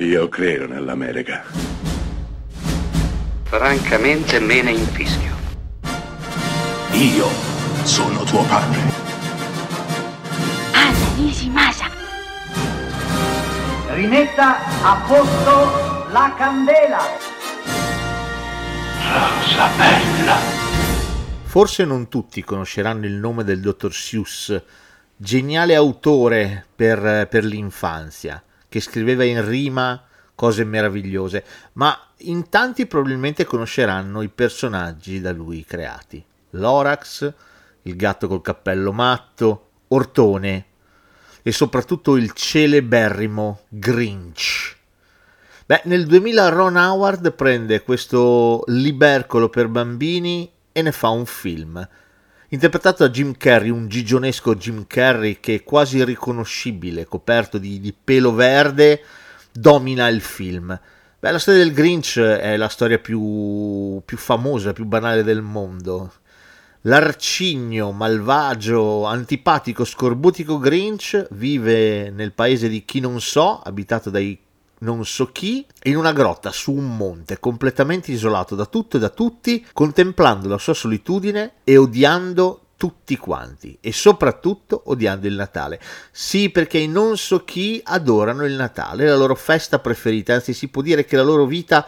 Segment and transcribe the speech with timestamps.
[0.00, 1.42] Io credo nell'America.
[3.42, 5.34] Francamente me ne infischio.
[6.92, 7.26] Io
[7.82, 8.78] sono tuo padre.
[10.70, 11.90] Anna Nishimasa.
[13.88, 17.00] Rimetta a posto la candela.
[19.02, 20.36] Rosa bella.
[21.42, 24.62] Forse non tutti conosceranno il nome del dottor Seuss,
[25.16, 30.02] geniale autore per, per l'infanzia, che scriveva in rima
[30.34, 31.44] cose meravigliose,
[31.74, 36.24] ma in tanti probabilmente conosceranno i personaggi da lui creati.
[36.50, 37.32] Lorax,
[37.82, 40.66] il gatto col cappello matto, Ortone
[41.42, 44.76] e soprattutto il celeberrimo Grinch.
[45.66, 51.88] Beh, nel 2000 Ron Howard prende questo libercolo per bambini e ne fa un film.
[52.50, 57.92] Interpretato da Jim Carrey, un gigionesco Jim Carrey che è quasi irriconoscibile, coperto di, di
[57.92, 59.02] pelo verde,
[59.52, 60.68] domina il film.
[61.20, 66.12] Beh, la storia del Grinch è la storia più, più famosa, più banale del mondo.
[66.82, 74.40] L'arcigno, malvagio, antipatico, scorbutico Grinch vive nel paese di chi non so, abitato dai
[74.80, 79.08] non so chi, in una grotta su un monte, completamente isolato da tutto e da
[79.08, 85.80] tutti, contemplando la sua solitudine e odiando tutti quanti e soprattutto odiando il Natale.
[86.12, 90.68] Sì, perché i non so chi adorano il Natale, la loro festa preferita, anzi si
[90.68, 91.86] può dire che la loro vita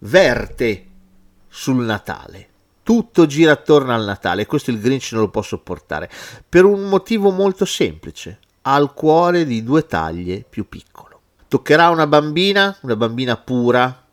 [0.00, 0.86] verte
[1.48, 2.48] sul Natale.
[2.82, 6.10] Tutto gira attorno al Natale questo il Grinch non lo può sopportare
[6.48, 8.40] per un motivo molto semplice.
[8.62, 11.11] Ha il cuore di due taglie più piccolo.
[11.52, 14.06] Toccherà una bambina, una bambina pura,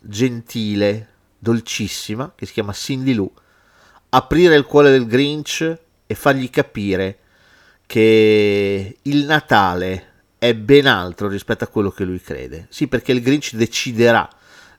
[0.00, 3.30] gentile, dolcissima, che si chiama Cindy Lou,
[4.08, 7.18] aprire il cuore del Grinch e fargli capire
[7.84, 12.68] che il Natale è ben altro rispetto a quello che lui crede.
[12.70, 14.26] Sì, perché il Grinch deciderà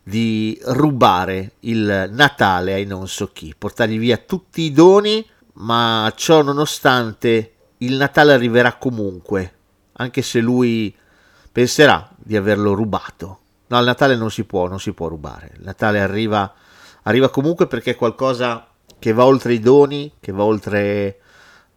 [0.02, 5.24] di rubare il Natale ai non so chi, portargli via tutti i doni,
[5.58, 9.54] ma ciò nonostante il Natale arriverà comunque,
[9.92, 11.02] anche se lui
[11.54, 13.40] penserà di averlo rubato.
[13.68, 15.52] No, il Natale non si può, non si può rubare.
[15.56, 16.52] Il Natale arriva,
[17.04, 21.20] arriva comunque perché è qualcosa che va oltre i doni, che va oltre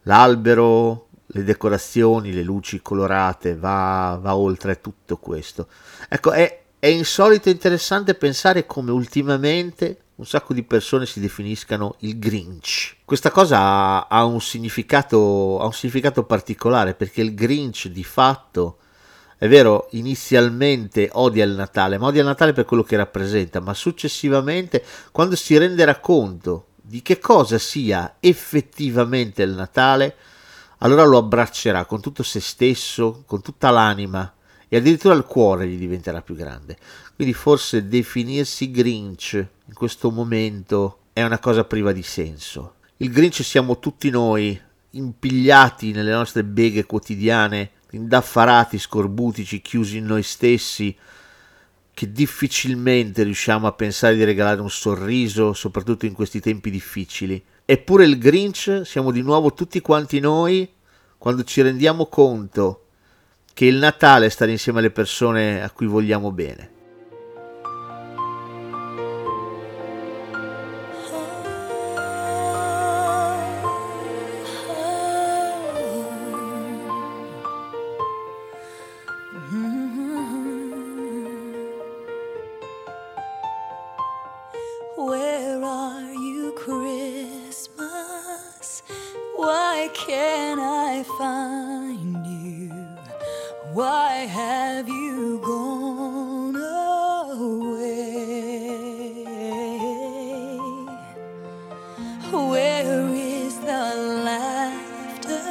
[0.03, 5.69] l'albero, le decorazioni, le luci colorate, va, va oltre tutto questo.
[6.09, 11.97] Ecco, è, è insolito e interessante pensare come ultimamente un sacco di persone si definiscano
[12.00, 12.97] il Grinch.
[13.04, 18.78] Questa cosa ha, ha, un, significato, ha un significato particolare perché il Grinch di fatto
[19.38, 23.74] è vero, inizialmente odia il Natale, ma odia il Natale per quello che rappresenta, ma
[23.74, 24.82] successivamente,
[25.12, 30.16] quando si renderà conto di che cosa sia effettivamente il Natale,
[30.78, 34.32] allora lo abbraccerà con tutto se stesso, con tutta l'anima
[34.69, 36.78] e addirittura il cuore gli diventerà più grande.
[37.14, 42.76] Quindi forse definirsi Grinch in questo momento è una cosa priva di senso.
[42.98, 44.58] Il Grinch siamo tutti noi,
[44.91, 50.96] impigliati nelle nostre beghe quotidiane indaffarati, scorbutici, chiusi in noi stessi,
[51.92, 57.42] che difficilmente riusciamo a pensare di regalare un sorriso, soprattutto in questi tempi difficili.
[57.64, 60.70] Eppure il Grinch siamo di nuovo tutti quanti noi
[61.18, 62.82] quando ci rendiamo conto
[63.52, 66.75] che il Natale è stare insieme alle persone a cui vogliamo bene.
[85.36, 87.88] Where are you, Christmas?
[89.34, 92.70] Why can't I find you?
[93.74, 97.84] Why have you gone away?
[102.32, 105.44] Where is the laughter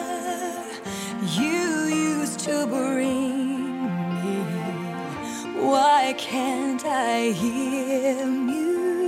[1.40, 3.86] you used to bring
[4.24, 4.38] me?
[5.62, 8.65] Why can't I hear music?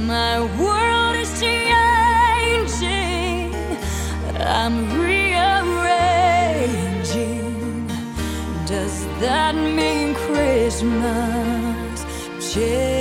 [0.07, 2.77] My world is changing.
[4.39, 5.47] I'm rearranging.
[8.67, 12.05] Does that mean Christmas?
[12.53, 12.98] Change?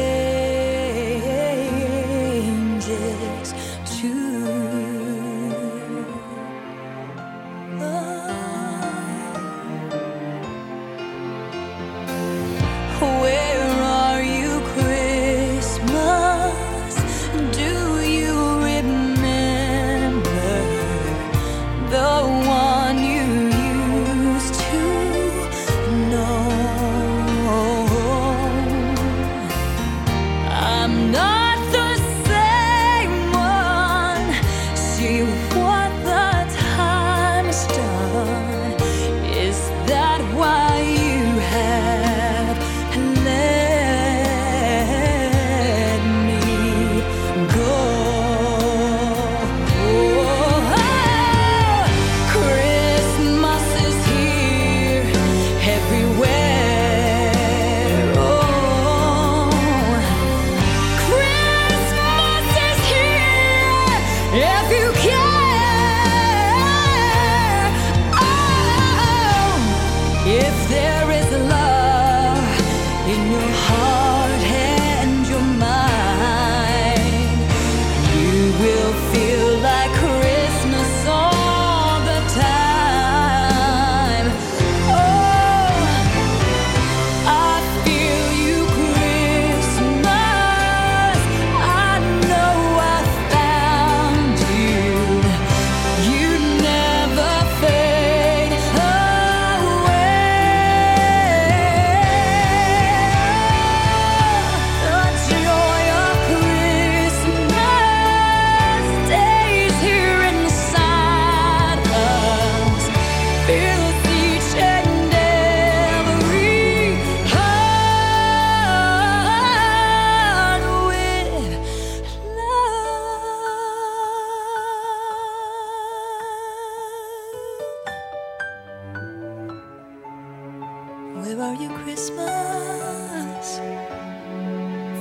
[131.27, 133.57] Where are you, Christmas?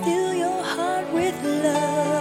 [0.04, 2.15] Fill your heart with love.